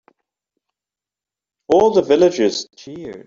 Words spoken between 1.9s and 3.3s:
the villagers cheered.